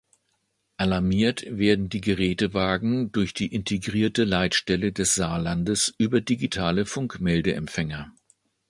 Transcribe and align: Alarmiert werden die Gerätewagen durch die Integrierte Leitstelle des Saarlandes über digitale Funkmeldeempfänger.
Alarmiert 0.77 1.43
werden 1.47 1.87
die 1.89 2.01
Gerätewagen 2.01 3.11
durch 3.11 3.35
die 3.35 3.53
Integrierte 3.53 4.23
Leitstelle 4.23 4.91
des 4.93 5.13
Saarlandes 5.13 5.93
über 5.99 6.21
digitale 6.21 6.87
Funkmeldeempfänger. 6.87 8.11